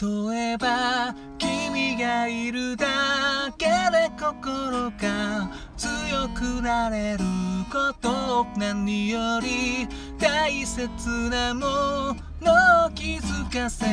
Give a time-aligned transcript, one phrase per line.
[0.00, 7.24] 例えば君がいるだけで心が強くなれる
[7.70, 9.86] こと何より
[10.18, 10.88] 大切
[11.28, 13.84] なものを気づかせ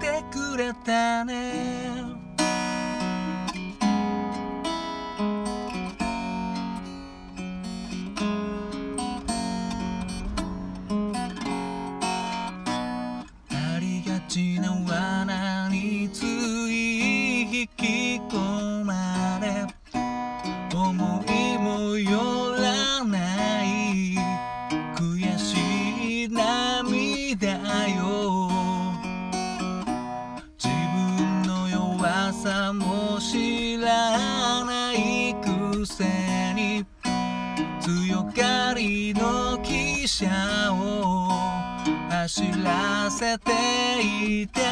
[0.00, 2.27] てくれたね
[32.48, 36.02] さも知らないくせ
[36.54, 36.82] に
[37.78, 41.28] 強がりの汽車を
[42.08, 43.52] 走らせて
[44.00, 44.62] いた。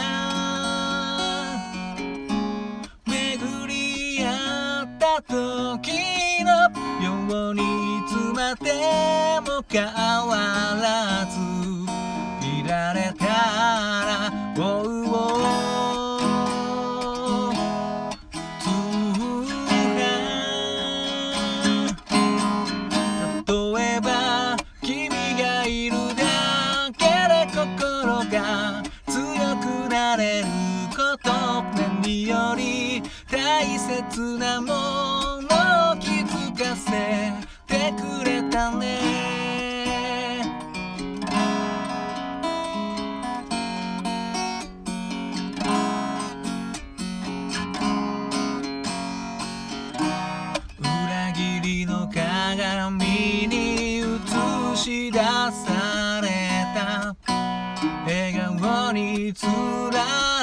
[3.04, 6.48] 巡り合った時の
[7.04, 7.60] ように
[7.98, 8.72] いつまで
[9.42, 10.32] も変わ
[10.80, 11.38] らず
[12.42, 14.25] いられたら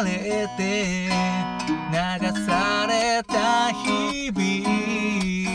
[0.01, 5.52] れて流された日々。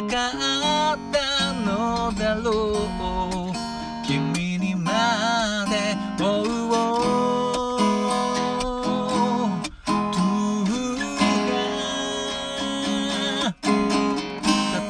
[0.00, 3.52] なかったのだろう。
[4.06, 6.46] 君にまで追う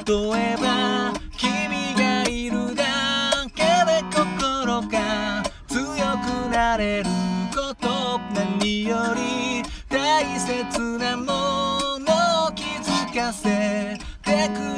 [0.07, 0.15] 例
[0.53, 2.85] えば君がいるだ
[3.55, 5.79] けで心が強
[6.19, 7.09] くなれる
[7.55, 8.21] こと。
[8.35, 11.23] 何より大切なも
[11.99, 14.78] のを気づかせてくれ。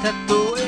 [0.00, 0.10] 例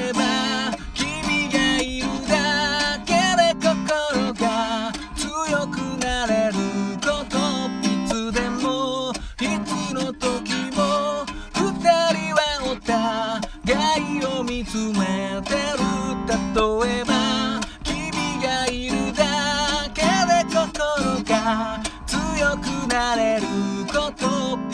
[0.08, 6.54] えば君がいるだけで心が強くなれる
[7.00, 7.38] こと
[7.80, 11.24] いつでもいつの時も
[11.54, 11.62] 二
[12.10, 12.40] 人は
[12.72, 15.78] お互いを見つめてる
[16.26, 18.10] 例えば君
[18.42, 23.46] がいるだけで心が強くなれる
[23.86, 24.69] こと。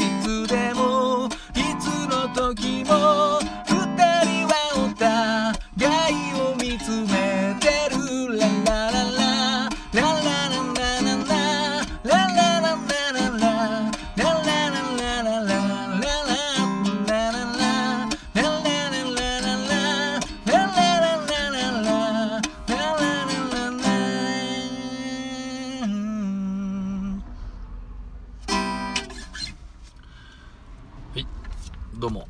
[31.99, 32.29] どうも。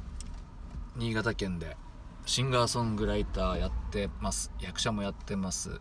[0.94, 1.76] 新潟県で
[2.24, 4.52] シンガーソングライターやってます。
[4.60, 5.80] 役者もやってます。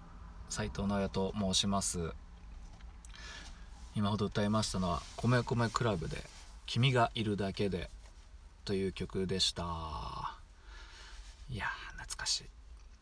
[0.50, 2.12] 斉藤直也と申します。
[3.96, 6.28] 今ほど歌いましたのは「米米クラブ」で
[6.66, 7.92] 「君がいるだけで」
[8.66, 10.36] という曲でした。
[11.52, 12.44] いや懐かしい。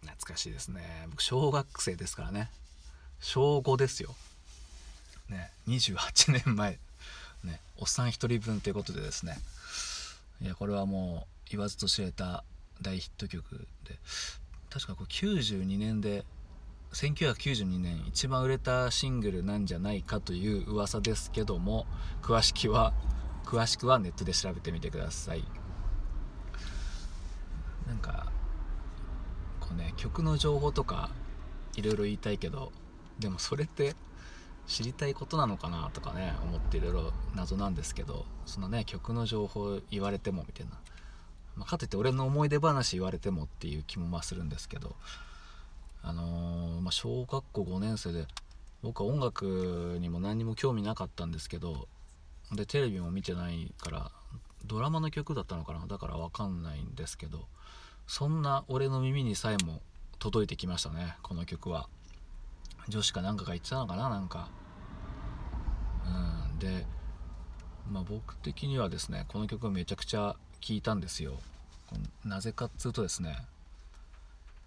[0.01, 1.07] 懐かしいですね。
[1.11, 2.51] 僕小学生ですからね。
[3.21, 4.13] 小5ですよ。
[5.29, 6.77] ね28年前。
[7.45, 9.39] ねおっさん1人分ということでですね。
[10.41, 12.43] いやこれはもう言わずと知れた
[12.81, 13.99] 大ヒット曲で。
[14.69, 16.25] 確かこれ92年で
[16.93, 21.85] 1992年一番売れたシングルなんじゃないかという噂ですけども
[22.21, 22.93] 詳しくは
[23.45, 25.43] 詳しくはネットで調べてみてください。
[27.87, 28.31] なんか
[29.59, 31.11] こうね曲の情報とか
[31.75, 32.71] いろいろ言いたいけど
[33.19, 33.95] でもそれって
[34.67, 40.71] 知りたいことなのかなとかね思っていろいろ謎なんですけどそのね曲の情報言われてもみたいな、
[41.55, 44.95] まあ、かといって俺の思い出話言われてもっていう気もまあするんですけど
[46.01, 48.25] あのーまあ、小学校5年生で
[48.81, 51.87] 僕は音楽にも何にも興味なかったんですけど
[52.51, 54.11] でテレビも見てないから
[54.65, 57.47] ドラマの曲だったのかなだから分かんないんですけど
[58.07, 59.81] そんな俺の耳にさえも
[60.19, 61.87] 届いてきましたねこの曲は。
[62.89, 64.49] 女子かなんかが言ってたのかななんか。
[66.51, 66.59] うん。
[66.59, 66.85] で
[67.91, 71.39] まあ僕的にはですねこの曲めちゃくちゃ聴いたんですよ。
[72.25, 73.37] なぜかっつうとですね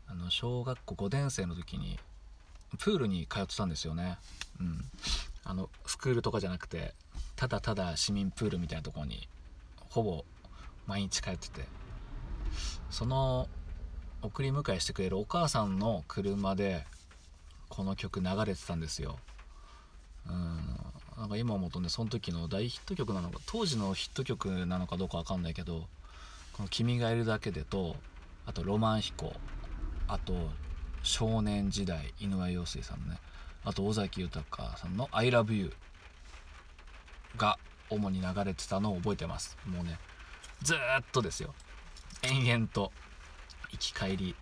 [0.07, 1.99] あの小学校5年生の時に
[2.79, 4.19] プールに通ってたんですよね。
[4.61, 4.85] うん。
[5.45, 6.95] あのスクールとかじゃなくて
[7.37, 9.29] ただただ市民プールみたいなところに
[9.91, 10.25] ほぼ
[10.87, 11.77] 毎日通ってて。
[12.91, 13.49] その
[14.23, 16.87] 送り迎えしてくれるお母さんの車で
[17.69, 19.19] この曲流れてたんですよ。
[20.29, 20.77] うん。
[21.17, 25.87] なんか今思うとねその時の大ヒット曲なのか当時のヒット曲なのかどうかわかんないけど
[26.53, 27.97] この「君がいるだけで」と
[28.45, 29.33] あと「ロマン飛行」
[30.09, 30.51] あと
[31.03, 33.19] 「少年時代」井上陽水さんのね
[33.65, 35.73] あと尾崎豊さんの「ILOVEYOU」
[37.37, 37.59] が
[37.89, 39.57] 主に流れてたのを覚えてます。
[39.65, 39.99] もうね
[40.63, 40.79] ずっ
[41.13, 41.55] とですよ。
[42.23, 42.93] 延々と
[43.71, 44.37] 行き帰り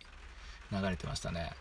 [0.73, 1.53] 流れてましたね。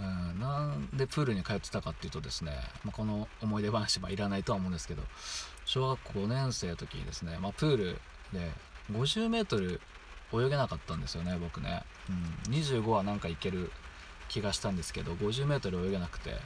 [0.00, 0.40] うん。
[0.40, 2.52] なんでプールに通ってたかっていうとですね、
[2.84, 5.02] まあ、この思い出話はいらないとは思うんですけど
[5.64, 7.84] 小学校5年生の時にですね、まあ、プール
[8.32, 8.50] で
[8.92, 9.80] 50m
[10.32, 13.70] 泳げなかったんですよね僕ね、うん、25はなんかいける
[14.28, 16.36] 気がしたんですけど 50m 泳げなくて。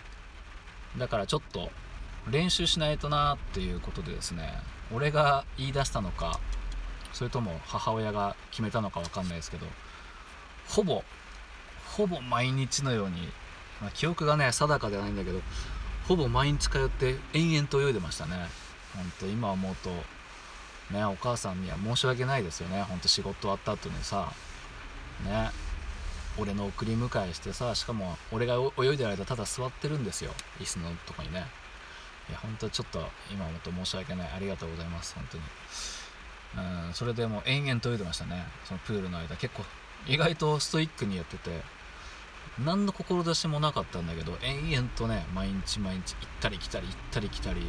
[0.99, 1.71] だからちょっと
[2.31, 4.53] 練習しないとなっていうことでですね
[4.95, 6.39] 俺が言い出したのか
[7.13, 9.67] それとも母親が決めたのか分かんないですけど
[10.69, 11.03] ほぼ
[11.97, 13.29] ほぼ毎日のように、
[13.81, 15.41] まあ、記憶がね定かではないんだけど
[16.09, 18.37] ほぼ毎日通って延々と泳いでましたね。
[18.95, 19.91] 本当今思うと
[20.95, 22.83] ねお母さんには申し訳ないですよね。
[22.83, 24.33] ほんと仕事終わった後にさ
[25.25, 25.51] ね
[26.39, 30.33] 俺の送り迎えしてさしかも俺が泳いでる間ただ座ってるんですよ。
[30.61, 31.47] 椅子のとこにね。
[32.29, 33.01] いや本当ちょっと
[33.31, 34.31] 今思うと申し訳ない。
[34.35, 35.15] ありがとうございます。
[35.15, 35.45] 本当に。
[36.87, 38.45] うんそれでもう延々と泳いでましたね。
[38.65, 39.37] そのプールの間。
[39.37, 39.65] 結構
[40.07, 41.74] 意外とストイックにやってて。
[42.63, 47.61] 何の志もなかったんだけど延々とね毎日毎日行ったり来たり行ったり来たり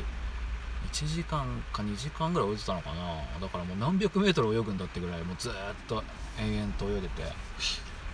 [0.92, 3.40] 1時間か2時間ぐらい泳いでたのかな。
[3.42, 5.52] だからもう何百メートル泳ぐんだってぐらいもうずっ
[5.88, 6.04] と
[6.40, 7.24] 延々と泳いでて。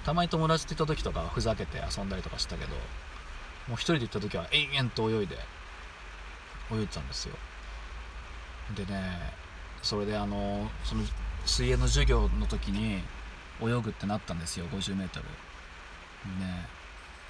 [0.04, 2.72] たまに友達と行った時とかふざけて遊んだりとかしたけど
[3.68, 5.38] もう一人で行った時は延々と泳いで
[6.72, 7.36] 泳いでたんですよ。
[8.76, 9.20] でね
[9.84, 11.04] それであのその
[11.46, 13.04] 水泳の授業の時に
[13.62, 15.08] 泳ぐってなったんですよ 50m
[16.26, 16.68] ね。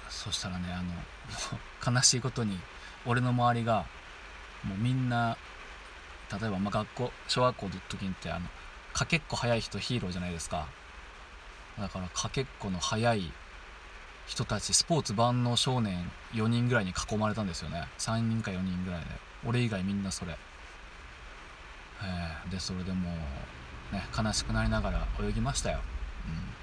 [0.08, 0.92] そしたらねあの
[1.94, 2.60] 悲しいことに
[3.06, 3.86] 俺の周りが
[4.64, 5.36] もうみんな
[6.30, 8.48] 例えばま学校小学校の時ってあの
[8.92, 10.66] かけっこ速い人ヒーローじゃないですか。
[11.78, 13.32] だからかけっこの速い
[14.26, 17.88] 人たちスポーツ万能少年4人ぐらいに囲まれたんですよね。
[17.98, 19.32] 3人か4人ぐらいで。
[19.44, 20.36] 俺以外みんなそれ、
[22.02, 23.10] え、でそれでも
[23.90, 25.80] うね悲しくなりながら泳ぎましたよ、
[26.26, 26.54] うん、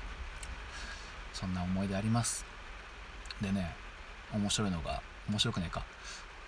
[1.39, 2.45] そんな思い出あります。
[3.41, 3.73] でね
[4.33, 5.85] 面白いのが面白くないか。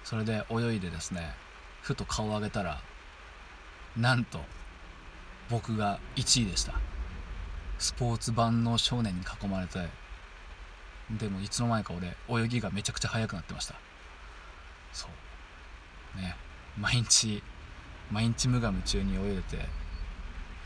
[0.03, 1.33] それで泳いでですね
[1.81, 2.81] ふと顔を上げたら
[3.95, 4.39] なんと
[5.49, 6.73] 僕が1位でした。
[7.79, 9.87] スポーツ万能少年に囲まれて
[11.09, 11.93] でもいつの間にか
[12.27, 13.75] 俺泳ぎがめちゃくちゃ速くなってました。
[14.91, 15.07] そ
[16.17, 16.17] う。
[16.21, 16.35] ね
[16.77, 17.41] 毎日
[18.11, 19.65] 毎日無我夢中に泳いでて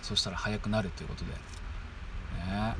[0.01, 1.31] そしたら速くなるということで。
[1.31, 2.75] ね。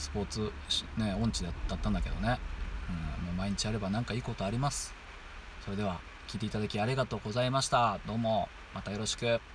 [0.00, 0.50] スポーツ
[0.96, 2.40] ね音痴だったんだけどね、
[2.88, 4.94] うん、もう毎日やれば何かいいことあります。
[5.64, 7.98] それでは聞いていただきありがとうございました。
[8.06, 9.49] どうもまたよろしく。